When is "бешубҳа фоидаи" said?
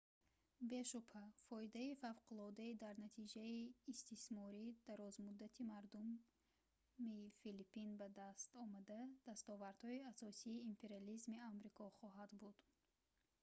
0.71-1.99